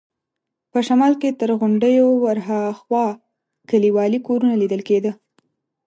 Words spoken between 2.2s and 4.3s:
ورهاخوا کلیوالي